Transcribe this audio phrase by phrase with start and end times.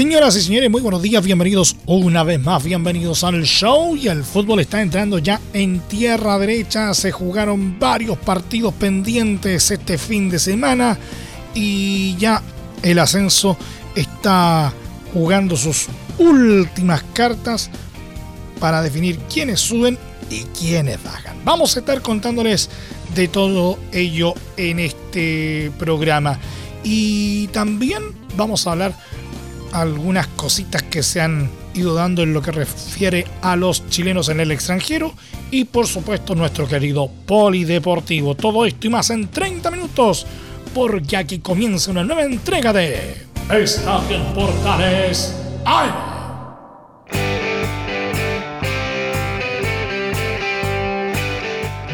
[0.00, 3.94] Señoras y señores, muy buenos días, bienvenidos una vez más, bienvenidos al show.
[3.94, 9.98] Y el fútbol está entrando ya en tierra derecha, se jugaron varios partidos pendientes este
[9.98, 10.98] fin de semana.
[11.54, 12.42] Y ya
[12.82, 13.58] el ascenso
[13.94, 14.72] está
[15.12, 15.88] jugando sus
[16.18, 17.68] últimas cartas
[18.58, 19.98] para definir quiénes suben
[20.30, 21.36] y quiénes bajan.
[21.44, 22.70] Vamos a estar contándoles
[23.14, 26.38] de todo ello en este programa.
[26.82, 28.02] Y también
[28.34, 28.94] vamos a hablar
[29.72, 34.40] algunas cositas que se han ido dando en lo que refiere a los chilenos en
[34.40, 35.14] el extranjero
[35.50, 38.34] y por supuesto nuestro querido polideportivo.
[38.34, 40.26] Todo esto y más en 30 minutos
[40.74, 45.34] porque aquí comienza una nueva entrega de Estadio Portales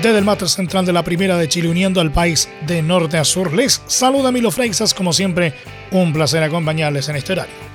[0.02, 3.24] Desde el máter central de la Primera de Chile uniendo al país de norte a
[3.24, 5.54] sur les saluda Milo Freixas como siempre
[5.90, 7.65] un placer acompañarles en este horario.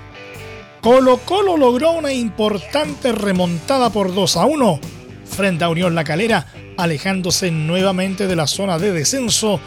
[0.81, 4.79] Colo Colo logró una importante remontada por 2 a 1
[5.25, 9.59] frente a Unión La Calera, alejándose nuevamente de la zona de descenso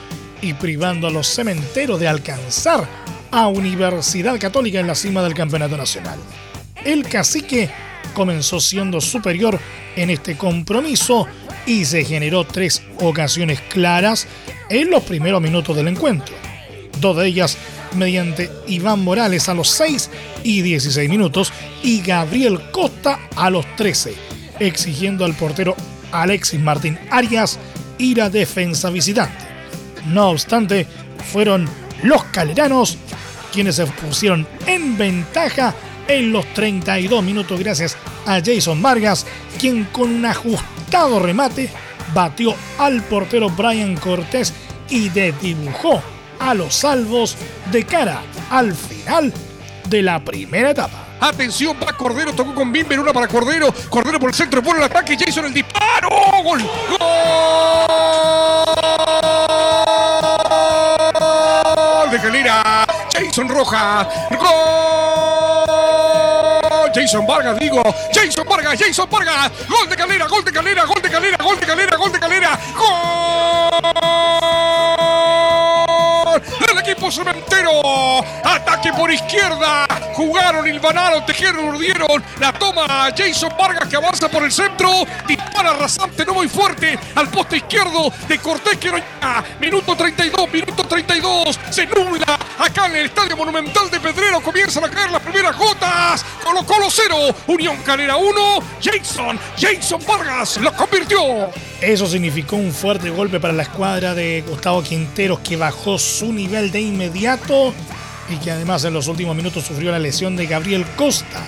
[0.42, 2.88] y privando a los cementeros de alcanzar
[3.30, 6.18] a Universidad Católica en la cima del Campeonato Nacional.
[6.84, 7.70] El cacique
[8.12, 9.60] comenzó siendo superior
[9.94, 11.28] en este compromiso
[11.64, 14.26] y se generó tres ocasiones claras
[14.68, 16.34] en los primeros minutos del encuentro.
[17.00, 17.56] Dos de ellas
[17.94, 20.10] mediante Iván Morales a los 6
[20.42, 24.14] y 16 minutos y Gabriel Costa a los 13,
[24.58, 25.76] exigiendo al portero
[26.12, 27.58] Alexis Martín Arias
[27.98, 29.44] ir a defensa visitante.
[30.06, 30.86] No obstante,
[31.32, 31.68] fueron
[32.02, 32.98] los caleranos
[33.52, 35.74] quienes se pusieron en ventaja
[36.08, 37.96] en los 32 minutos gracias
[38.26, 39.26] a Jason Vargas,
[39.58, 41.70] quien con un ajustado remate
[42.12, 44.52] batió al portero Brian Cortés
[44.90, 46.02] y desdibujó
[46.44, 47.36] a los salvos
[47.72, 49.32] de cara al final
[49.88, 51.06] de la primera etapa.
[51.20, 53.72] Atención, va Cordero, tocó con Bimber, una para Cordero.
[53.88, 56.10] Cordero por el centro, pone el ataque, Jason el disparo.
[56.42, 56.60] ¡Gol!
[56.60, 57.00] ¡Gol!
[62.10, 64.06] De Calera, Jason Rojas.
[64.30, 65.14] ¡Gol!
[66.94, 67.82] Jason Vargas, digo.
[68.12, 69.50] Jason Vargas, Jason Vargas.
[69.68, 70.93] Gol de Calera, gol de Calera, gol
[79.14, 79.86] izquierda.
[80.14, 82.22] Jugaron, hilvanaron, tejieron, urdieron.
[82.38, 84.90] La toma Jason Vargas que avanza por el centro.
[85.26, 86.98] Dispara rasante, no muy fuerte.
[87.14, 89.04] Al poste izquierdo de Cortés Queroña.
[89.60, 91.58] Minuto 32, minuto 32.
[91.70, 94.40] Se nubla acá en el Estadio Monumental de Pedrero.
[94.40, 96.24] Comienzan a caer las primeras gotas.
[96.44, 97.16] Colo Colo 0,
[97.48, 98.58] Unión Calera 1.
[98.82, 101.50] Jason, Jason Vargas lo convirtió.
[101.80, 106.70] Eso significó un fuerte golpe para la escuadra de Gustavo Quinteros que bajó su nivel
[106.70, 107.74] de inmediato
[108.28, 111.42] y que además en los últimos minutos sufrió la lesión de Gabriel Costa,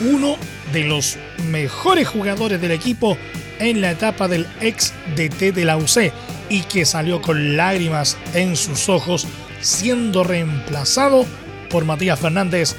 [0.00, 0.36] uno
[0.72, 1.18] de los
[1.48, 3.16] mejores jugadores del equipo
[3.58, 6.12] en la etapa del ex DT de la UC
[6.48, 9.26] y que salió con lágrimas en sus ojos
[9.60, 11.26] siendo reemplazado
[11.70, 12.74] por Matías Fernández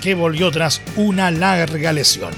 [0.00, 2.32] que volvió tras una larga lesión.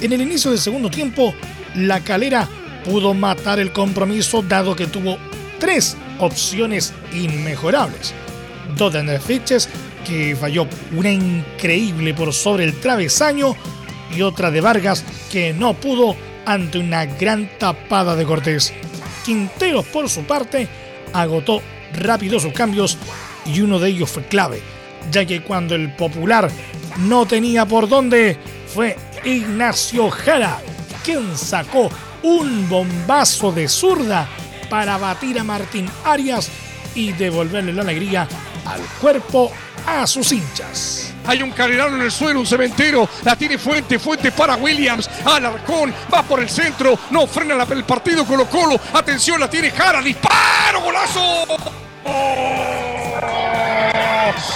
[0.00, 1.34] En el inicio del segundo tiempo,
[1.74, 2.48] la calera
[2.84, 5.18] pudo matar el compromiso dado que tuvo
[5.58, 8.14] tres opciones inmejorables.
[8.76, 9.68] Dos de Fiches
[10.06, 13.56] que falló una increíble por sobre el travesaño
[14.14, 18.72] y otra de Vargas que no pudo ante una gran tapada de Cortés.
[19.24, 20.68] Quinteros por su parte
[21.12, 21.62] agotó
[21.94, 22.98] rápido sus cambios
[23.46, 24.60] y uno de ellos fue clave,
[25.10, 26.50] ya que cuando el popular
[26.98, 28.36] no tenía por dónde
[28.66, 30.58] fue Ignacio Jara,
[31.04, 31.90] quien sacó
[32.22, 34.28] un bombazo de zurda
[34.70, 36.50] para batir a Martín Arias
[36.94, 38.28] y devolverle la alegría
[38.64, 39.50] al cuerpo
[39.86, 41.12] a sus hinchas.
[41.26, 43.08] Hay un calerano en el suelo, un cementero.
[43.24, 45.08] La tiene Fuente, Fuente para Williams.
[45.24, 46.98] Alarcón, va por el centro.
[47.10, 48.78] No frena el partido Colo Colo.
[48.92, 50.02] Atención, la tiene Jara.
[50.02, 51.46] Disparo, golazo.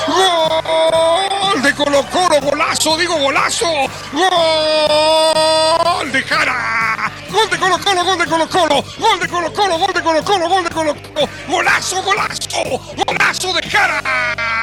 [0.07, 2.41] ¡Gol de Colo Colo!
[2.41, 2.97] ¡Golazo!
[2.97, 3.67] ¡Digo golazo!
[4.13, 7.11] ¡Gol de Jara!
[7.31, 8.05] ¡Gol de Colo Colo!
[8.05, 8.85] ¡Gol de Colo Colo!
[8.99, 9.79] ¡Gol de Colo Colo!
[9.79, 10.49] ¡Gol de Colo Colo!
[10.49, 11.29] ¡Gol de Colo Colo!
[11.49, 12.03] ¡Golazo!
[12.03, 12.81] ¡Golazo!
[13.07, 14.56] ¡Golazo de Jara!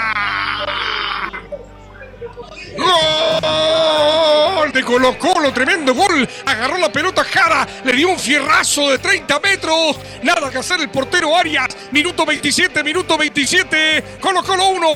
[2.78, 5.52] ¡Gol de Colo Colo!
[5.54, 6.28] Tremendo gol.
[6.46, 7.68] Agarró la pelota Jara.
[7.84, 9.98] Le dio un fierrazo de 30 metros.
[10.24, 11.75] Nada que hacer el portero Arias.
[11.92, 14.18] Minuto 27, minuto 27.
[14.20, 14.88] Colo Colo 1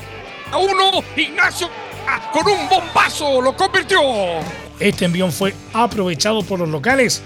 [0.52, 1.04] a 1.
[1.16, 1.70] Ignacio
[2.06, 4.00] ah, con un bombazo lo convirtió.
[4.80, 7.22] Este envión fue aprovechado por los locales,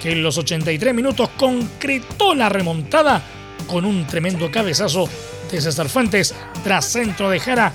[0.00, 3.22] que en los 83 minutos concretó la remontada
[3.66, 5.08] con un tremendo cabezazo
[5.50, 7.72] de César Fuentes tras centro de Jara,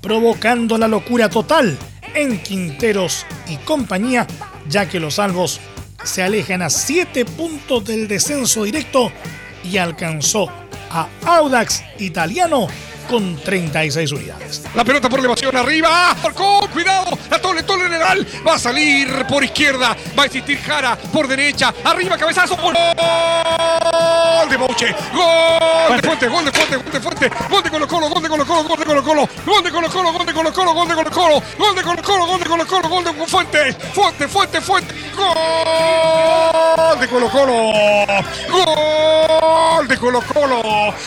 [0.00, 1.76] provocando la locura total
[2.14, 4.26] en Quinteros y compañía,
[4.68, 5.60] ya que los salvos
[6.04, 9.12] se alejan a 7 puntos del descenso directo
[9.62, 10.50] y alcanzó
[10.90, 12.68] a Audax Italiano
[13.10, 14.62] con 36 unidades.
[14.76, 16.14] La pelota por elevación arriba.
[16.72, 17.18] Cuidado.
[17.28, 18.24] La tole, tole general.
[18.46, 19.96] Va a salir por izquierda.
[20.16, 21.74] Va a existir Jara por derecha.
[21.82, 22.56] Arriba, cabezazo.
[22.56, 22.72] Gol
[24.48, 24.94] de Boche.
[25.12, 27.30] Gol de Fuente, gol de Fuente, gol de Fuente.
[27.50, 29.28] Gol de Colo Colo, gol de Colo Colo, gol de Colo Colo.
[29.44, 31.42] Gol de Colo Colo, gol de Colo Colo, gol de Colo Colo.
[31.58, 33.72] Gol de Colo Colo, gol de Colo Colo, gol de Fuente.
[33.92, 34.94] Fuente, Fuente, Fuente.
[35.16, 37.72] Gol de Colo Colo.
[38.50, 39.29] Gol
[39.88, 40.62] de Colo Colo.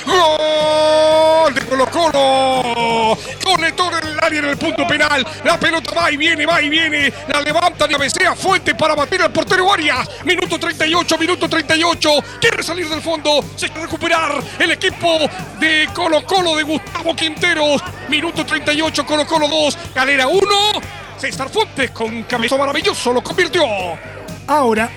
[0.06, 3.18] Gol de Colo Colo.
[3.40, 5.26] Torre en el área en el punto penal.
[5.44, 7.14] La pelota va y viene, va y viene.
[7.28, 10.10] La levanta y cabecea Fuente para batir al portero Arias.
[10.26, 12.10] Minuto 38, minuto 38.
[12.42, 13.44] Quiere salir del fondo.
[13.56, 15.20] Se quiere recuperar el equipo
[15.60, 17.84] de Colo Colo de Gustavo Quinteros.
[18.10, 19.78] Minuto 38, Colo Colo 2.
[19.94, 20.42] Galera 1.
[21.18, 23.64] César Fuentes con cabeza maravilloso lo convirtió.
[24.48, 24.90] Ahora,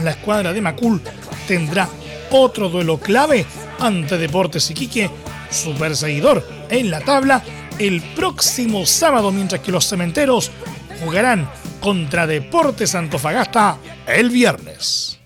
[0.00, 1.00] la escuadra de Macul
[1.46, 1.88] tendrá
[2.32, 3.44] otro duelo clave
[3.78, 5.10] ante Deportes Iquique,
[5.50, 7.42] su perseguidor en la tabla,
[7.78, 10.50] el próximo sábado, mientras que los cementeros
[11.02, 11.48] jugarán
[11.80, 13.76] contra Deportes Antofagasta
[14.06, 15.18] el viernes.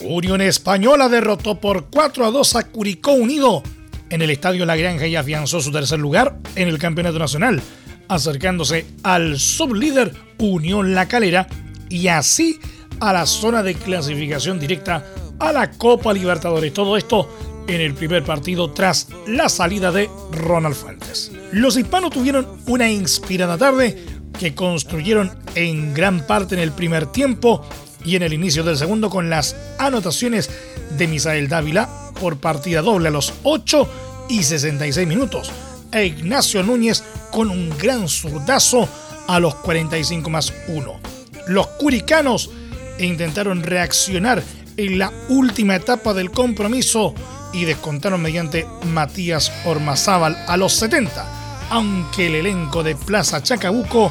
[0.00, 3.62] Unión Española derrotó por 4 a 2 a Curicó Unido
[4.10, 7.62] en el Estadio La Granja y afianzó su tercer lugar en el Campeonato Nacional,
[8.08, 11.46] acercándose al sublíder Unión La Calera
[11.92, 12.58] y así
[13.00, 15.04] a la zona de clasificación directa
[15.38, 16.72] a la Copa Libertadores.
[16.72, 17.28] Todo esto
[17.68, 21.30] en el primer partido tras la salida de Ronald Fuentes.
[21.52, 24.04] Los hispanos tuvieron una inspirada tarde
[24.38, 27.62] que construyeron en gran parte en el primer tiempo
[28.04, 30.50] y en el inicio del segundo con las anotaciones
[30.96, 35.52] de Misael Dávila por partida doble a los 8 y 66 minutos
[35.92, 38.88] e Ignacio Núñez con un gran zurdazo
[39.28, 41.21] a los 45 más 1.
[41.46, 42.50] Los curicanos
[42.98, 44.42] intentaron reaccionar
[44.76, 47.14] en la última etapa del compromiso
[47.52, 54.10] y descontaron mediante Matías Ormazábal a los 70, aunque el elenco de Plaza Chacabuco,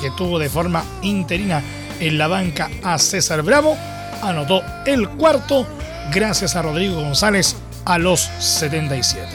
[0.00, 1.62] que tuvo de forma interina
[2.00, 3.76] en la banca a César Bravo,
[4.22, 5.66] anotó el cuarto
[6.12, 9.28] gracias a Rodrigo González a los 77.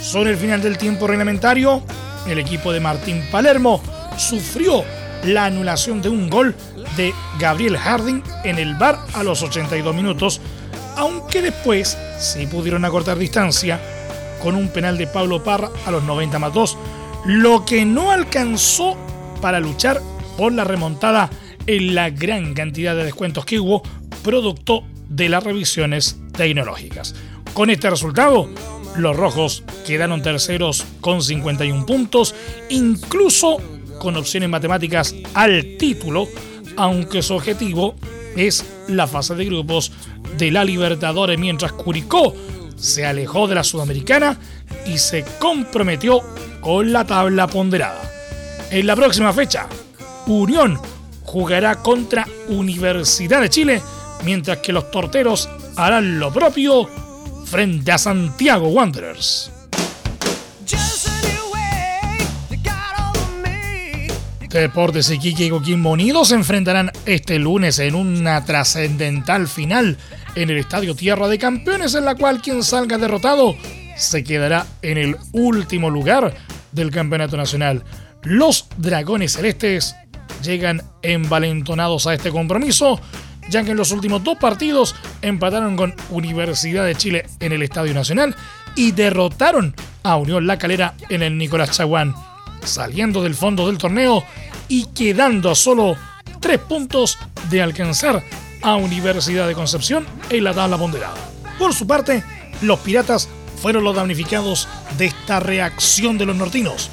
[0.00, 1.82] Sobre el final del tiempo reglamentario,
[2.28, 3.82] el equipo de Martín Palermo
[4.16, 4.84] sufrió
[5.26, 6.54] la anulación de un gol
[6.96, 10.40] de Gabriel Harding en el bar a los 82 minutos,
[10.96, 13.80] aunque después sí pudieron acortar distancia
[14.42, 16.78] con un penal de Pablo Parra a los 90 más 2,
[17.26, 18.96] lo que no alcanzó
[19.40, 20.00] para luchar
[20.36, 21.30] por la remontada
[21.66, 23.82] en la gran cantidad de descuentos que hubo
[24.22, 27.14] producto de las revisiones tecnológicas.
[27.54, 28.48] Con este resultado,
[28.96, 32.34] los rojos quedaron terceros con 51 puntos,
[32.68, 33.58] incluso
[33.98, 36.28] con opciones matemáticas al título,
[36.76, 37.96] aunque su objetivo
[38.36, 39.92] es la fase de grupos
[40.36, 42.34] de la Libertadores, mientras Curicó
[42.76, 44.38] se alejó de la Sudamericana
[44.86, 46.20] y se comprometió
[46.60, 48.02] con la tabla ponderada.
[48.70, 49.66] En la próxima fecha,
[50.26, 50.78] Unión
[51.22, 53.82] jugará contra Universidad de Chile,
[54.24, 56.88] mientras que los torteros harán lo propio
[57.46, 59.50] frente a Santiago Wanderers.
[64.60, 69.98] Deportes Iquique y Coquimbo Unidos se enfrentarán este lunes en una trascendental final
[70.34, 73.54] en el Estadio Tierra de Campeones, en la cual quien salga derrotado
[73.96, 76.34] se quedará en el último lugar
[76.72, 77.84] del Campeonato Nacional.
[78.22, 79.94] Los Dragones Celestes
[80.42, 82.98] llegan envalentonados a este compromiso,
[83.50, 87.92] ya que en los últimos dos partidos empataron con Universidad de Chile en el Estadio
[87.92, 88.34] Nacional
[88.74, 92.14] y derrotaron a Unión La Calera en el Nicolás Chaguán,
[92.66, 94.24] saliendo del fondo del torneo
[94.68, 95.96] y quedando a solo
[96.40, 97.18] tres puntos
[97.50, 98.22] de alcanzar
[98.62, 101.16] a Universidad de Concepción en la tabla ponderada.
[101.58, 102.22] Por su parte,
[102.62, 103.28] los Piratas
[103.60, 104.68] fueron los damnificados
[104.98, 106.90] de esta reacción de los nortinos,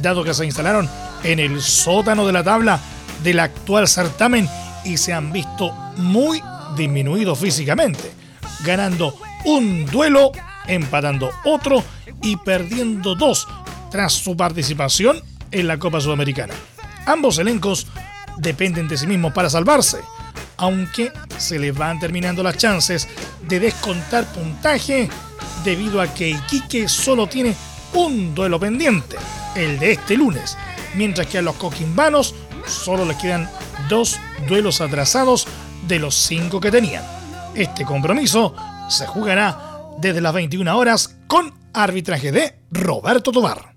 [0.00, 0.88] dado que se instalaron
[1.22, 2.80] en el sótano de la tabla
[3.22, 4.48] del actual certamen
[4.84, 6.42] y se han visto muy
[6.76, 8.10] disminuidos físicamente,
[8.64, 10.32] ganando un duelo,
[10.66, 11.84] empatando otro
[12.22, 13.46] y perdiendo dos
[13.90, 16.54] tras su participación en la Copa Sudamericana.
[17.06, 17.86] Ambos elencos
[18.38, 19.98] dependen de sí mismos para salvarse,
[20.56, 23.08] aunque se les van terminando las chances
[23.48, 25.08] de descontar puntaje
[25.64, 27.54] debido a que Iquique solo tiene
[27.94, 29.16] un duelo pendiente,
[29.56, 30.56] el de este lunes,
[30.94, 32.34] mientras que a los coquimbanos
[32.66, 33.50] solo les quedan
[33.88, 34.18] dos
[34.48, 35.46] duelos atrasados
[35.86, 37.02] de los cinco que tenían.
[37.54, 38.54] Este compromiso
[38.88, 43.69] se jugará desde las 21 horas con arbitraje de Roberto Tobar.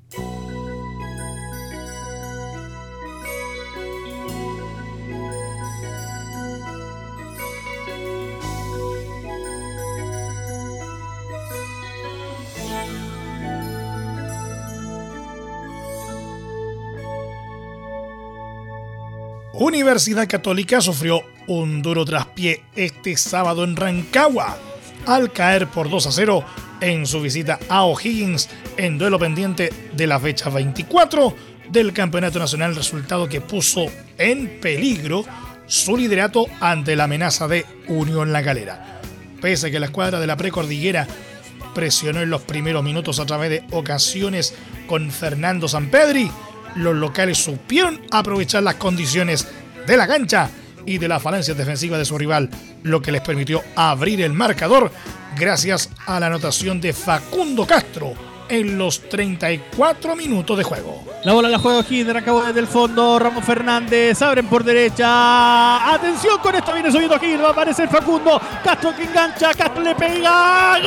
[19.64, 24.58] Universidad Católica sufrió un duro traspié este sábado en Rancagua
[25.06, 26.46] al caer por 2 a 0
[26.82, 31.34] en su visita a O'Higgins en duelo pendiente de la fecha 24
[31.70, 33.86] del Campeonato Nacional, resultado que puso
[34.18, 35.24] en peligro
[35.66, 39.00] su liderato ante la amenaza de Unión La Calera.
[39.42, 41.08] Pese a que la escuadra de la precordillera
[41.74, 44.56] presionó en los primeros minutos a través de ocasiones
[44.88, 46.30] con Fernando Sampedri,
[46.76, 49.48] los locales supieron aprovechar las condiciones
[49.86, 50.50] de la cancha
[50.86, 52.50] y de la falencia defensiva de su rival,
[52.84, 54.92] lo que les permitió abrir el marcador
[55.38, 58.14] gracias a la anotación de Facundo Castro
[58.50, 61.04] en los 34 minutos de juego.
[61.24, 66.38] La bola la juega Hinder, acabó desde el fondo, Ramos Fernández, abren por derecha, atención
[66.40, 70.80] con esto, viene subiendo aquí, va a aparecer Facundo, Castro que engancha, Castro le pega,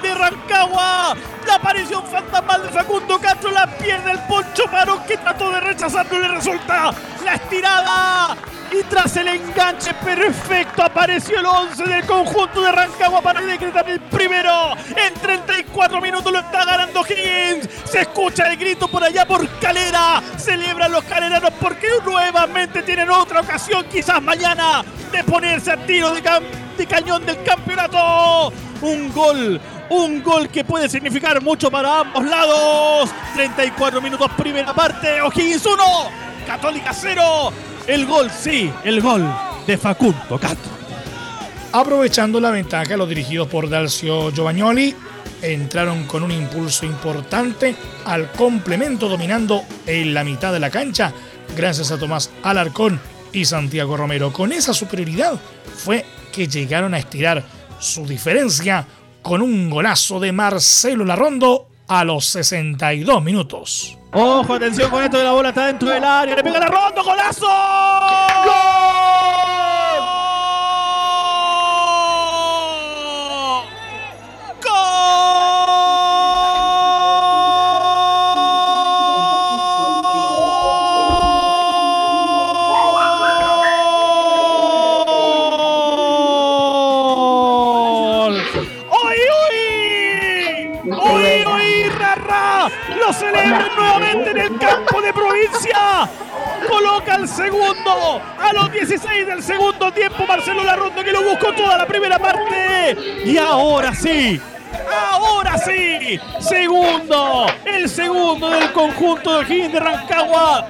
[0.00, 1.16] de Rancagua.
[1.46, 6.06] La aparición fantasmal de Facundo Castro la pierde el Poncho Marón que trató de rechazar,
[6.12, 6.92] no le resulta.
[7.26, 8.36] La estirada.
[8.70, 13.98] Y tras el enganche perfecto apareció el 11 del conjunto de Rancagua para decretar el
[13.98, 14.74] primero.
[14.90, 17.68] En 34 minutos lo está ganando Higgins.
[17.84, 20.22] Se escucha el grito por allá por Calera.
[20.36, 26.86] Celebran los caleranos porque nuevamente tienen otra ocasión, quizás mañana, de ponerse a tiro de,
[26.86, 28.52] cañón del campeonato
[28.82, 33.10] un gol, un gol que puede significar mucho para ambos lados.
[33.34, 35.82] 34 minutos primera parte, O'Higgins 1,
[36.46, 37.52] Católica 0.
[37.86, 39.28] El gol, sí, el gol
[39.66, 40.72] de Facundo Castro.
[41.72, 44.94] Aprovechando la ventaja, los dirigidos por Dalcio Giovagnoli
[45.42, 47.74] entraron con un impulso importante
[48.04, 51.12] al complemento dominando en la mitad de la cancha
[51.56, 53.00] gracias a Tomás Alarcón
[53.32, 54.32] y Santiago Romero.
[54.32, 55.38] Con esa superioridad
[55.76, 57.44] fue que llegaron a estirar
[57.78, 58.86] su diferencia
[59.20, 63.98] con un golazo de Marcelo Larrondo a los 62 minutos.
[64.12, 67.46] Ojo, atención con esto de la bola está dentro del área, le pega Larrondo, golazo.
[68.44, 69.55] ¡Gol!
[105.12, 110.66] Ahora sí, segundo, el segundo del conjunto de Higgins de Rancagua.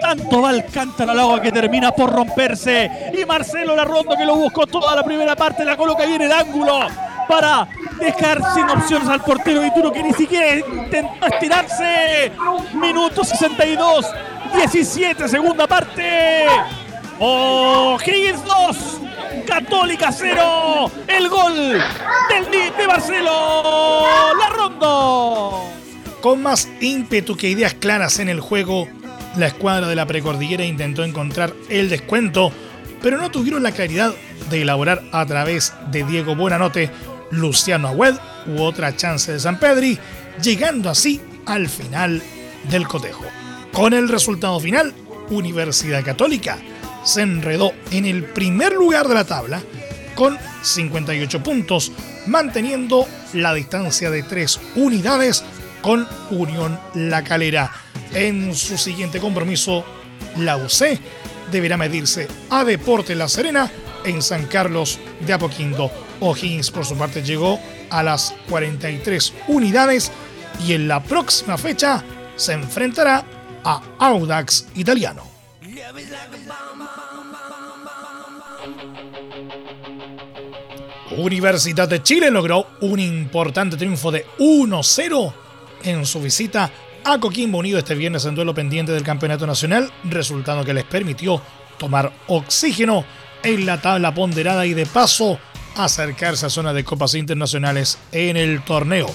[0.00, 3.12] Tanto va el cántaro al agua que termina por romperse.
[3.16, 6.86] Y Marcelo Larrondo que lo buscó toda la primera parte, la coloca bien el ángulo
[7.28, 7.68] para
[8.00, 12.32] dejar sin opciones al portero de Turo que ni siquiera intentó estirarse.
[12.74, 14.06] Minuto 62,
[14.54, 16.46] 17, segunda parte.
[17.18, 18.93] O'Higgins 2,
[19.54, 20.90] Católica 0.
[21.06, 24.02] El gol del de Marcelo
[24.36, 25.62] Larrondo.
[26.20, 28.88] Con más ímpetu que ideas claras en el juego,
[29.36, 32.50] la escuadra de la precordillera intentó encontrar el descuento,
[33.00, 34.12] pero no tuvieron la claridad
[34.50, 36.90] de elaborar a través de Diego Buenanote
[37.30, 38.16] Luciano Agüed
[38.48, 39.96] u otra chance de San Pedri,
[40.42, 42.20] llegando así al final
[42.72, 43.24] del cotejo.
[43.72, 44.92] Con el resultado final,
[45.30, 46.58] Universidad Católica
[47.04, 49.62] se enredó en el primer lugar de la tabla
[50.14, 51.92] con 58 puntos,
[52.26, 55.44] manteniendo la distancia de tres unidades
[55.82, 57.70] con Unión La Calera.
[58.12, 59.84] En su siguiente compromiso,
[60.36, 60.98] la UC
[61.50, 63.70] deberá medirse a Deporte La Serena
[64.04, 65.90] en San Carlos de Apoquindo.
[66.20, 70.10] O'Higgins, por su parte, llegó a las 43 unidades
[70.64, 72.02] y en la próxima fecha
[72.36, 73.24] se enfrentará
[73.64, 75.33] a Audax Italiano.
[81.16, 85.32] Universidad de Chile logró un importante triunfo de 1-0
[85.84, 86.70] en su visita
[87.04, 91.40] a Coquimbo Unido este viernes en duelo pendiente del Campeonato Nacional, resultado que les permitió
[91.78, 93.04] tomar oxígeno
[93.42, 95.38] en la tabla ponderada y de paso
[95.76, 99.06] acercarse a zona de copas internacionales en el torneo.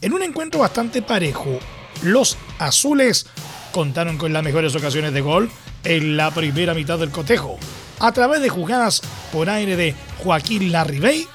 [0.00, 1.58] En un encuentro bastante parejo,
[2.02, 3.26] los azules
[3.72, 5.50] contaron con las mejores ocasiones de gol
[5.84, 7.58] en la primera mitad del cotejo,
[8.00, 9.02] a través de jugadas
[9.32, 11.28] por aire de Joaquín Larribey,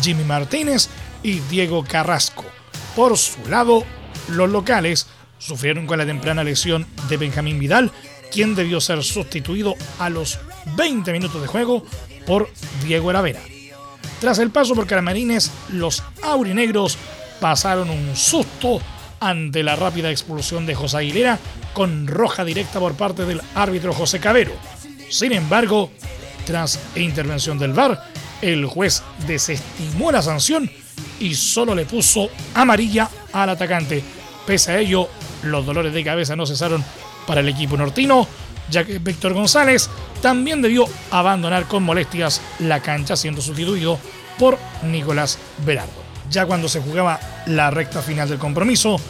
[0.00, 0.88] Jimmy Martínez
[1.22, 2.44] y Diego Carrasco.
[2.94, 3.84] Por su lado,
[4.28, 5.06] los locales
[5.38, 7.90] sufrieron con la temprana lesión de Benjamín Vidal,
[8.32, 10.38] quien debió ser sustituido a los
[10.76, 11.84] 20 minutos de juego
[12.26, 12.50] por
[12.84, 13.40] Diego Eravera.
[14.20, 16.96] Tras el paso por Caramarines, los aurinegros
[17.40, 18.80] pasaron un susto
[19.20, 21.38] ante la rápida expulsión de José Aguilera
[21.74, 24.52] con roja directa por parte del árbitro José Cabero.
[25.08, 25.90] Sin embargo,
[26.44, 28.02] tras intervención del VAR,
[28.42, 30.70] el juez desestimó la sanción
[31.20, 34.02] y solo le puso amarilla al atacante.
[34.46, 35.08] Pese a ello,
[35.42, 36.84] los dolores de cabeza no cesaron
[37.26, 38.26] para el equipo nortino,
[38.70, 39.88] ya que Víctor González
[40.22, 43.98] también debió abandonar con molestias la cancha siendo sustituido
[44.38, 46.04] por Nicolás Berardo.
[46.30, 49.00] Ya cuando se jugaba la recta final del compromiso,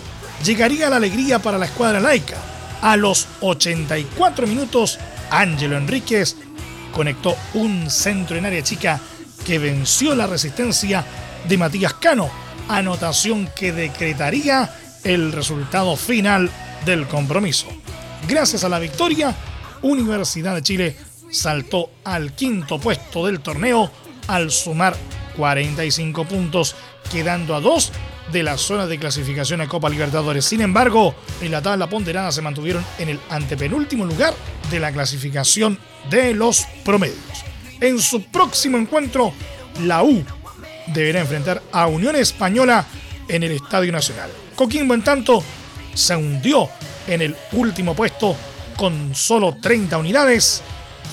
[0.44, 2.36] llegaría la alegría para la escuadra laica.
[2.82, 4.98] A los 84 minutos,
[5.30, 6.36] Ángelo Enríquez
[6.92, 9.00] conectó un centro en área chica
[9.44, 11.04] que venció la resistencia
[11.48, 12.30] de Matías Cano,
[12.68, 16.50] anotación que decretaría el resultado final
[16.84, 17.66] del compromiso.
[18.28, 19.34] Gracias a la victoria,
[19.82, 20.96] Universidad de Chile
[21.30, 23.90] saltó al quinto puesto del torneo
[24.26, 24.96] al sumar
[25.36, 26.74] 45 puntos,
[27.10, 27.92] quedando a dos
[28.32, 30.44] de la zona de clasificación a Copa Libertadores.
[30.44, 34.34] Sin embargo, en la tabla ponderada se mantuvieron en el antepenúltimo lugar
[34.70, 35.78] de la clasificación
[36.10, 37.44] de los promedios.
[37.80, 39.32] En su próximo encuentro,
[39.82, 40.24] la U
[40.88, 42.84] deberá enfrentar a Unión Española
[43.28, 44.30] en el Estadio Nacional.
[44.54, 45.42] Coquimbo, en tanto,
[45.94, 46.68] se hundió
[47.06, 48.36] en el último puesto
[48.76, 50.62] con solo 30 unidades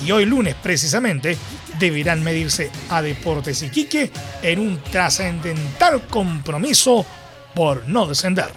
[0.06, 1.38] y hoy lunes precisamente
[1.80, 7.06] deberán medirse a Deportes Iquique en un trascendental compromiso
[7.54, 8.52] por no descender.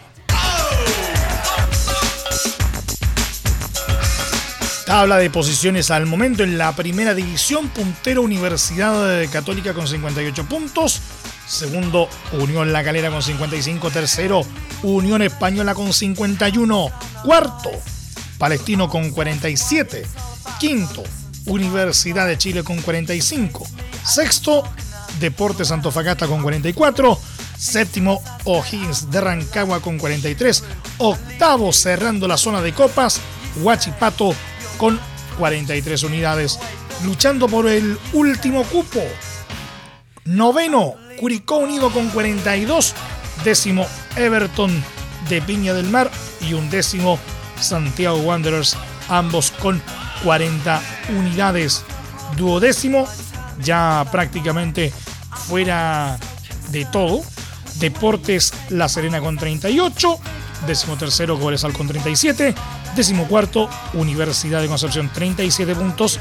[4.87, 11.02] Tabla de posiciones al momento en la primera división, puntero Universidad Católica con 58 puntos,
[11.48, 14.42] segundo Unión La Calera con 55, tercero
[14.85, 16.90] Unión Española con 51,
[17.24, 17.70] cuarto
[18.38, 20.07] Palestino con 47,
[20.61, 21.02] quinto
[21.46, 23.66] Universidad de Chile con 45.
[24.04, 24.62] Sexto,
[25.20, 27.18] Deportes Antofagasta con 44.
[27.59, 30.62] Séptimo, O'Higgins de Rancagua con 43.
[30.98, 33.20] Octavo, cerrando la zona de copas,
[33.62, 34.35] Huachipato
[34.76, 35.00] con
[35.38, 36.59] 43 unidades,
[37.04, 39.02] luchando por el último cupo.
[40.24, 42.94] Noveno, Curicó Unido con 42.
[43.44, 44.85] Décimo, Everton
[45.28, 46.11] de Piña del Mar.
[46.40, 47.18] Y un décimo,
[47.61, 48.76] Santiago Wanderers,
[49.09, 49.80] ambos con
[50.24, 50.83] 40
[51.16, 51.85] unidades.
[52.37, 53.07] Duodécimo,
[53.62, 54.92] ya prácticamente
[55.46, 56.18] fuera
[56.70, 57.22] de todo.
[57.79, 60.18] Deportes La Serena con 38.
[60.66, 62.55] Décimo tercero, Cobresal con 37.
[62.94, 66.18] Décimo cuarto, Universidad de Concepción 37 puntos.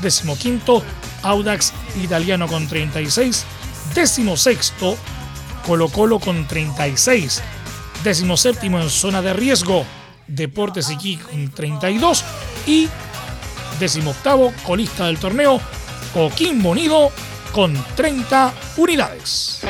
[0.00, 0.82] Décimo quinto,
[1.22, 3.44] Audax Italiano con 36.
[3.94, 4.96] Décimo sexto,
[5.66, 7.42] Colo Colo con 36.
[8.02, 9.84] Décimo séptimo en zona de riesgo,
[10.26, 12.24] Deportes Iquique con 32.
[12.66, 12.88] Y
[13.78, 15.60] decimoctavo colista del torneo,
[16.12, 17.10] Coquimbo Unido,
[17.52, 19.60] con 30 unidades.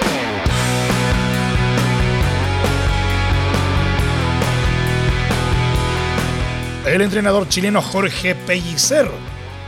[6.86, 9.10] El entrenador chileno Jorge Pellicer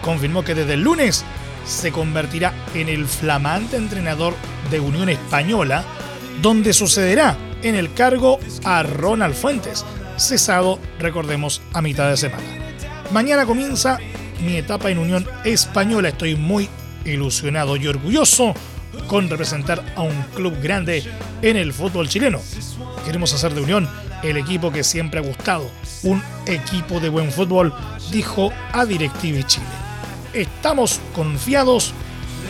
[0.02, 1.24] confirmó que desde el lunes
[1.64, 4.34] se convertirá en el flamante entrenador
[4.70, 5.82] de Unión Española,
[6.42, 9.84] donde sucederá en el cargo a Ronald Fuentes,
[10.16, 12.44] cesado, recordemos, a mitad de semana.
[13.12, 13.98] Mañana comienza
[14.40, 16.08] mi etapa en Unión Española.
[16.08, 16.68] Estoy muy
[17.04, 18.54] ilusionado y orgulloso
[19.06, 21.04] con representar a un club grande
[21.42, 22.40] en el fútbol chileno.
[23.04, 23.88] Queremos hacer de Unión
[24.22, 25.70] el equipo que siempre ha gustado,
[26.02, 27.72] un equipo de buen fútbol,
[28.10, 29.66] dijo a Directive Chile.
[30.32, 31.92] Estamos confiados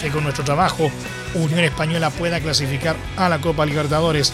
[0.00, 0.90] que con nuestro trabajo
[1.34, 4.32] Unión Española pueda clasificar a la Copa Libertadores.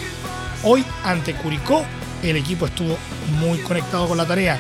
[0.63, 1.85] Hoy ante Curicó
[2.23, 2.97] el equipo estuvo
[3.41, 4.59] muy conectado con la tarea.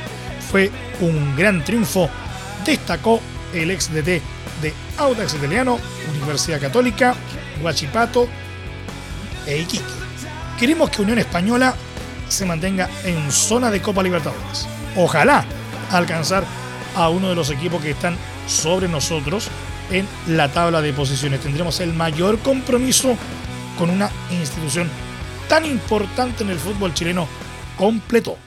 [0.50, 2.11] Fue un gran triunfo
[2.64, 3.20] destacó
[3.53, 4.22] el ex DT
[4.62, 5.79] de Audax Italiano,
[6.16, 7.14] Universidad Católica,
[7.62, 8.29] Huachipato
[9.46, 9.85] e Iquique.
[10.59, 11.75] Queremos que Unión Española
[12.29, 14.66] se mantenga en zona de Copa Libertadores.
[14.96, 15.44] Ojalá
[15.90, 16.44] alcanzar
[16.96, 19.48] a uno de los equipos que están sobre nosotros
[19.90, 21.40] en la tabla de posiciones.
[21.40, 23.16] Tendremos el mayor compromiso
[23.79, 24.90] con una institución
[25.48, 27.27] tan importante en el fútbol chileno
[27.77, 28.38] completo.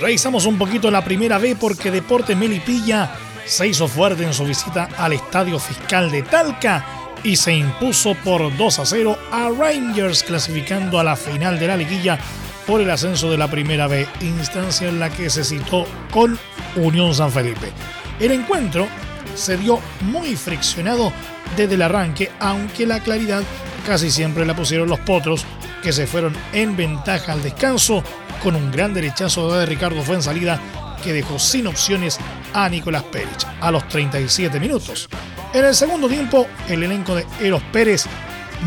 [0.00, 3.12] Revisamos un poquito la primera B porque Deporte Melipilla
[3.44, 6.84] se hizo fuerte en su visita al Estadio Fiscal de Talca
[7.22, 11.76] y se impuso por 2 a 0 a Rangers clasificando a la final de la
[11.76, 12.18] liguilla
[12.66, 16.38] por el ascenso de la primera B, instancia en la que se citó con
[16.76, 17.72] Unión San Felipe.
[18.18, 18.86] El encuentro
[19.34, 21.12] se dio muy friccionado
[21.56, 23.42] desde el arranque, aunque la claridad
[23.86, 25.44] casi siempre la pusieron los potros,
[25.82, 28.02] que se fueron en ventaja al descanso
[28.42, 30.60] con un gran derechazo de Ricardo Fuensalida
[31.02, 32.18] que dejó sin opciones
[32.52, 35.08] a Nicolás Pérez a los 37 minutos.
[35.52, 38.06] En el segundo tiempo, el elenco de Eros Pérez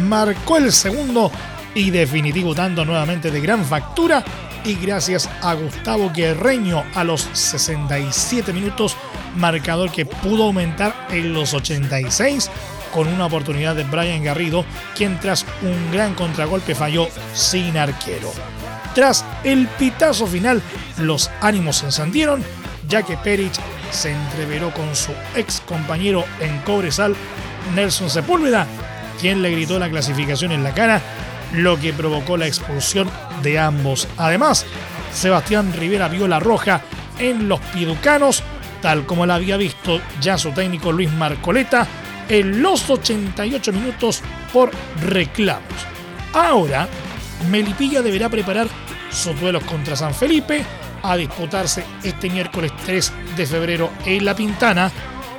[0.02, 1.32] marcó el segundo
[1.76, 4.24] y definitivo dando nuevamente de gran factura
[4.66, 8.96] y gracias a Gustavo Guerreño a los 67 minutos,
[9.36, 12.50] marcador que pudo aumentar en los 86
[12.94, 14.64] con una oportunidad de Brian Garrido,
[14.96, 18.32] quien tras un gran contragolpe falló sin arquero.
[18.94, 20.62] Tras el pitazo final,
[21.00, 22.44] los ánimos se encendieron,
[22.88, 23.60] ya que Perich
[23.92, 27.16] se entreveró con su ex compañero en Cobresal,
[27.74, 28.68] Nelson Sepúlveda,
[29.20, 31.02] quien le gritó la clasificación en la cara,
[31.54, 33.10] lo que provocó la expulsión
[33.42, 34.08] de ambos.
[34.18, 34.66] Además,
[35.12, 36.82] Sebastián Rivera vio la roja
[37.18, 38.44] en los piducanos,
[38.82, 41.88] tal como la había visto ya su técnico Luis Marcoleta
[42.30, 45.64] en los 88 minutos por reclamos.
[46.34, 46.88] Ahora,
[47.50, 48.68] Melipilla deberá preparar
[49.12, 50.64] sus duelos contra San Felipe
[51.04, 54.92] a disputarse este miércoles 3 de febrero en La Pintana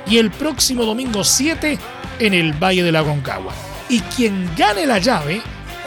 [0.07, 1.77] y el próximo domingo 7
[2.19, 3.53] en el Valle de la Concagua.
[3.89, 5.41] Y quien gane la llave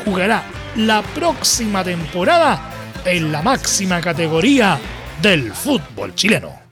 [0.05, 0.43] jugará
[0.77, 2.71] la próxima temporada
[3.05, 4.79] en la máxima categoría
[5.23, 6.68] del fútbol chileno.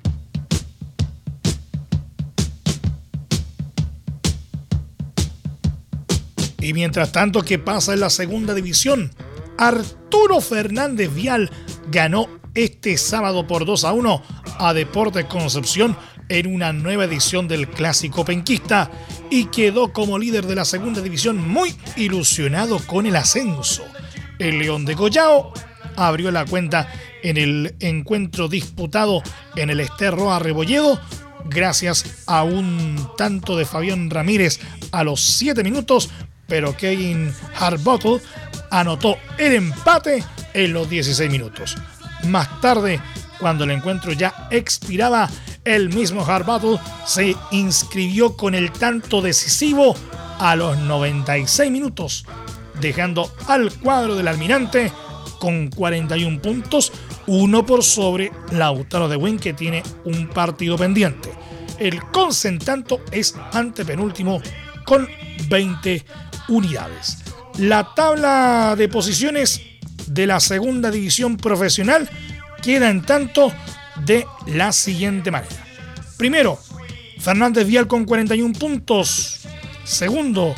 [6.66, 9.12] Y mientras tanto, ¿qué pasa en la segunda división?
[9.56, 11.48] Arturo Fernández Vial
[11.92, 12.26] ganó
[12.56, 14.22] este sábado por 2 a 1
[14.58, 15.96] a Deportes Concepción
[16.28, 18.90] en una nueva edición del Clásico Penquista
[19.30, 23.84] y quedó como líder de la segunda división muy ilusionado con el ascenso.
[24.40, 25.52] El León de Collao
[25.94, 29.22] abrió la cuenta en el encuentro disputado
[29.54, 31.00] en el Esterro a Rebolledo
[31.48, 34.58] gracias a un tanto de Fabián Ramírez
[34.90, 36.10] a los 7 minutos,
[36.46, 38.20] pero Kevin Harbottle
[38.70, 41.76] anotó el empate en los 16 minutos.
[42.24, 43.00] Más tarde,
[43.38, 45.28] cuando el encuentro ya expiraba,
[45.64, 49.94] el mismo Harbottle se inscribió con el tanto decisivo
[50.38, 52.24] a los 96 minutos,
[52.80, 54.92] dejando al cuadro del almirante
[55.38, 56.92] con 41 puntos,
[57.26, 61.30] uno por sobre Lautaro de Win que tiene un partido pendiente.
[61.78, 64.40] El Concentanto es antepenúltimo
[64.84, 65.06] con
[65.48, 66.04] 20
[66.48, 67.18] unidades.
[67.58, 69.60] La tabla de posiciones
[70.06, 72.08] de la segunda división profesional
[72.62, 73.52] queda en tanto
[74.04, 75.64] de la siguiente manera.
[76.16, 76.58] Primero,
[77.18, 79.40] Fernández Vial con 41 puntos.
[79.84, 80.54] Segundo,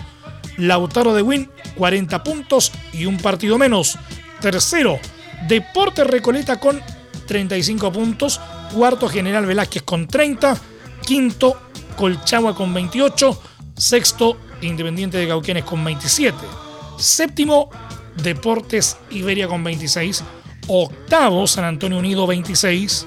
[0.56, 3.98] Lautaro de Win, 40 puntos y un partido menos.
[4.40, 4.98] Tercero,
[5.46, 6.80] Deporte Recoleta con
[7.26, 8.40] 35 puntos.
[8.72, 10.56] Cuarto, General Velázquez con 30.
[11.04, 11.58] Quinto,
[11.96, 13.42] Colchagua con 28.
[13.76, 16.36] Sexto, Independiente de Cauquenes con 27.
[16.98, 17.70] Séptimo,
[18.22, 20.24] Deportes Iberia con 26.
[20.68, 23.06] Octavo, San Antonio Unido 26.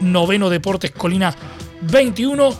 [0.00, 1.34] Noveno, Deportes Colina
[1.82, 2.50] 21.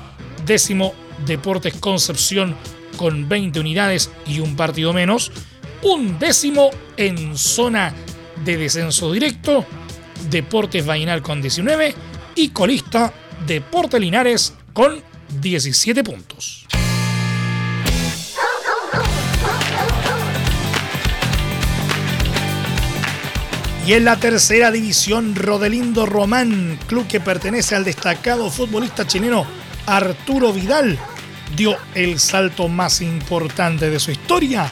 [0.46, 0.94] Décimo,
[1.26, 2.54] Deportes Concepción
[2.96, 5.32] con 20 unidades y un partido menos.
[5.82, 7.94] Un décimo en zona
[8.44, 9.64] de descenso directo.
[10.30, 11.94] Deportes Vainal con 19.
[12.36, 13.12] Y colista
[13.46, 15.02] Deportes Linares con
[15.40, 16.66] 17 puntos.
[23.88, 29.46] Y en la tercera división, Rodelindo Román, club que pertenece al destacado futbolista chileno
[29.86, 30.98] Arturo Vidal,
[31.56, 34.70] dio el salto más importante de su historia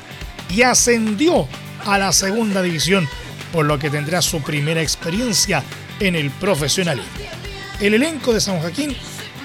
[0.51, 1.49] y ascendió
[1.87, 3.09] a la segunda división,
[3.55, 5.65] por lo que tendrá su primera experiencia
[5.99, 7.11] en el profesionalismo.
[7.81, 8.95] El elenco de San Joaquín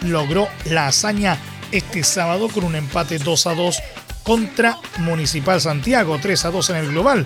[0.01, 1.37] logró la hazaña
[1.71, 3.79] este sábado con un empate 2 a 2
[4.23, 7.25] contra Municipal Santiago, 3 a 2 en el global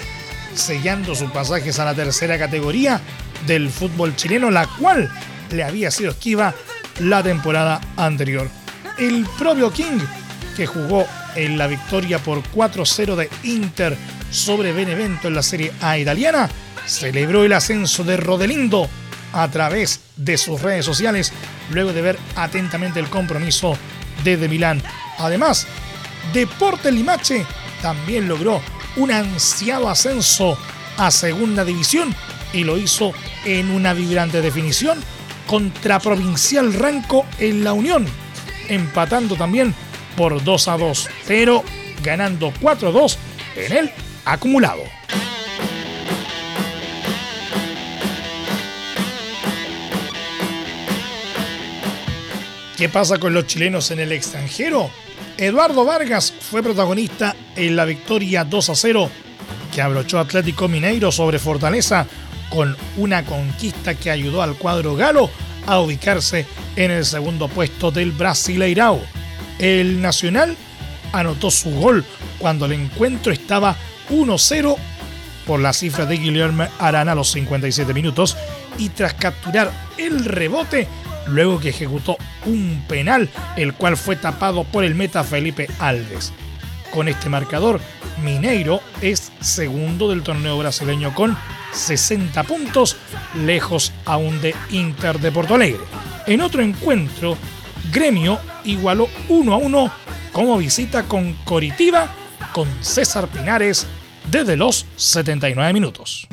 [0.55, 3.01] sellando sus pasajes a la tercera categoría
[3.45, 5.09] del fútbol chileno, la cual
[5.51, 6.53] le había sido esquiva
[6.99, 8.49] la temporada anterior.
[8.97, 9.99] El propio King,
[10.55, 13.97] que jugó en la victoria por 4-0 de Inter
[14.31, 16.49] sobre Benevento en la Serie A italiana,
[16.85, 18.89] celebró el ascenso de Rodelindo
[19.33, 21.33] a través de sus redes sociales
[21.71, 23.77] luego de ver atentamente el compromiso
[24.23, 24.81] desde Milán.
[25.19, 25.67] Además,
[26.33, 27.45] Deporte Limache
[27.81, 28.61] también logró
[28.95, 30.57] un ansiado ascenso
[30.97, 32.15] a segunda división
[32.53, 34.99] y lo hizo en una vibrante definición
[35.47, 38.05] contra Provincial Ranco en la Unión,
[38.69, 39.75] empatando también
[40.15, 41.63] por 2 a 2, pero
[42.01, 43.17] ganando 4 a 2
[43.57, 43.91] en el
[44.25, 44.83] acumulado.
[52.77, 54.89] ¿Qué pasa con los chilenos en el extranjero?
[55.37, 59.09] Eduardo Vargas fue protagonista en la victoria 2 a 0
[59.73, 62.07] que abrochó Atlético Mineiro sobre Fortaleza
[62.49, 65.29] con una conquista que ayudó al cuadro galo
[65.67, 66.45] a ubicarse
[66.77, 69.01] en el segundo puesto del Brasileirao.
[69.59, 70.55] El Nacional
[71.11, 72.05] anotó su gol
[72.39, 73.75] cuando el encuentro estaba
[74.09, 74.77] 1-0
[75.45, 78.37] por la cifra de Guillermo Arana a los 57 minutos
[78.77, 80.87] y tras capturar el rebote
[81.27, 86.33] luego que ejecutó un penal, el cual fue tapado por el meta Felipe Alves.
[86.91, 87.79] Con este marcador,
[88.23, 91.37] Mineiro es segundo del torneo brasileño con
[91.73, 92.95] 60 puntos,
[93.45, 95.83] lejos aún de Inter de Porto Alegre.
[96.25, 97.37] En otro encuentro,
[97.91, 99.91] Gremio igualó 1 a 1
[100.31, 102.07] como visita con Coritiba
[102.53, 103.85] con César Pinares
[104.31, 106.27] desde los 79 minutos.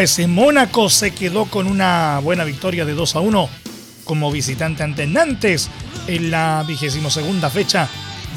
[0.00, 3.48] Ese Mónaco se quedó con una buena victoria de 2 a 1
[4.04, 5.68] como visitante ante Nantes
[6.06, 7.88] en la vigésimo segunda fecha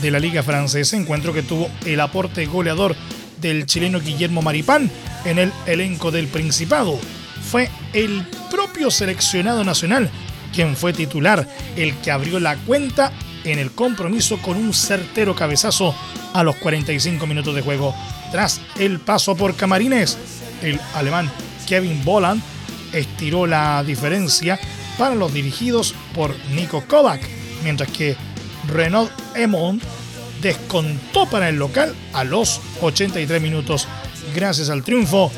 [0.02, 2.96] de la Liga Francesa, encuentro que tuvo el aporte goleador
[3.40, 4.90] del chileno Guillermo Maripán
[5.26, 6.98] en el elenco del Principado.
[7.52, 10.10] Fue el propio seleccionado nacional
[10.54, 13.12] quien fue titular, el que abrió la cuenta
[13.44, 15.94] en el compromiso con un certero cabezazo
[16.34, 17.94] a los 45 minutos de juego.
[18.32, 20.18] Tras el paso por Camarines,
[20.62, 21.32] el alemán
[21.68, 22.42] Kevin Boland
[22.94, 24.60] estiró la diferencia
[24.98, 27.22] para los dirigidos por Nico Kovac,
[27.64, 28.16] mientras que
[28.68, 29.82] Renaud Emond
[30.42, 33.88] descontó para el local a los 83 minutos.
[34.36, 35.32] Gracias al triunfo,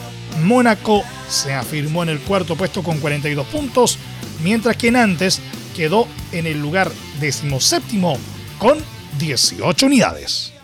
[0.44, 3.98] Mónaco se afirmó en el cuarto puesto con 42 puntos,
[4.44, 5.42] mientras que Nantes
[5.76, 8.18] quedó en el lugar decimoséptimo
[8.58, 8.78] con
[9.18, 10.59] 18 unidades.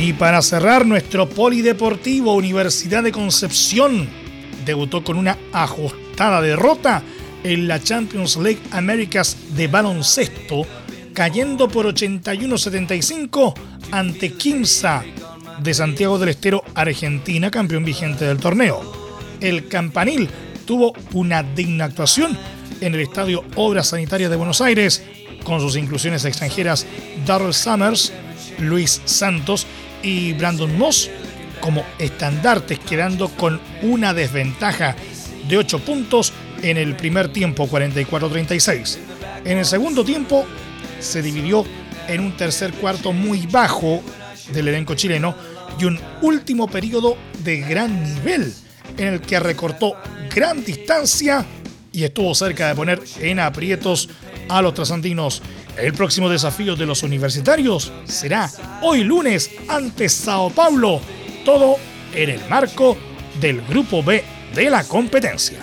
[0.00, 4.08] Y para cerrar, nuestro polideportivo Universidad de Concepción
[4.64, 7.02] debutó con una ajustada derrota
[7.42, 10.64] en la Champions League Américas de baloncesto,
[11.12, 13.54] cayendo por 81-75
[13.90, 15.02] ante Quimsa
[15.60, 18.80] de Santiago del Estero, Argentina, campeón vigente del torneo.
[19.40, 20.28] El campanil
[20.64, 22.38] tuvo una digna actuación
[22.80, 25.02] en el Estadio Obras Sanitarias de Buenos Aires,
[25.42, 26.86] con sus inclusiones extranjeras
[27.26, 28.12] Darrell Summers,
[28.60, 29.66] Luis Santos
[30.02, 31.10] y Brandon Moss
[31.60, 34.94] como estandartes, quedando con una desventaja
[35.48, 36.32] de 8 puntos
[36.62, 38.98] en el primer tiempo, 44-36.
[39.44, 40.44] En el segundo tiempo
[41.00, 41.64] se dividió
[42.08, 44.02] en un tercer cuarto muy bajo
[44.52, 45.34] del elenco chileno
[45.78, 48.52] y un último periodo de gran nivel
[48.96, 49.94] en el que recortó
[50.34, 51.44] gran distancia
[51.92, 54.08] y estuvo cerca de poner en aprietos
[54.48, 55.42] a los trasantinos.
[55.78, 58.50] El próximo desafío de los universitarios será
[58.82, 61.00] hoy lunes ante Sao Paulo,
[61.44, 61.76] todo
[62.12, 62.96] en el marco
[63.40, 64.24] del Grupo B
[64.56, 65.60] de la competencia.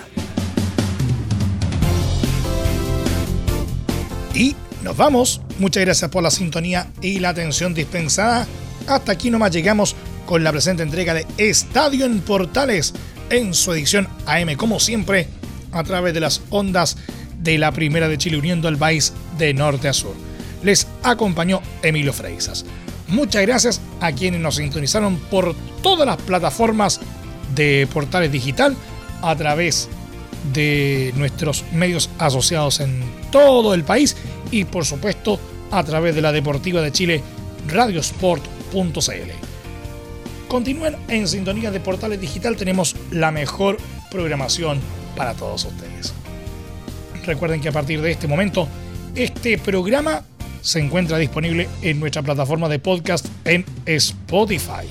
[4.34, 5.42] Y nos vamos.
[5.58, 8.46] Muchas gracias por la sintonía y la atención dispensada.
[8.86, 12.94] Hasta aquí nomás llegamos con la presente entrega de Estadio en Portales
[13.28, 15.28] en su edición AM como siempre
[15.72, 16.96] a través de las ondas
[17.38, 20.14] de la Primera de Chile uniendo al país de norte a sur.
[20.62, 22.64] Les acompañó Emilio Freisas.
[23.08, 27.00] Muchas gracias a quienes nos sintonizaron por todas las plataformas
[27.54, 28.74] de portales digital
[29.22, 29.88] a través
[30.52, 34.16] de nuestros medios asociados en todo el país
[34.50, 35.38] y por supuesto
[35.70, 37.22] a través de la Deportiva de Chile
[37.68, 39.30] radiosport.cl.
[40.48, 43.78] Continúen en sintonía de portales digital, tenemos la mejor
[44.10, 44.78] programación
[45.16, 46.14] para todos ustedes.
[47.26, 48.68] Recuerden que a partir de este momento,
[49.14, 50.22] este programa
[50.62, 54.86] se encuentra disponible en nuestra plataforma de podcast en Spotify,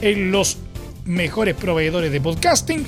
[0.00, 0.58] en los
[1.04, 2.84] mejores proveedores de podcasting